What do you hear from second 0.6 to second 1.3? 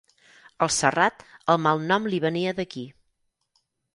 Al Serrat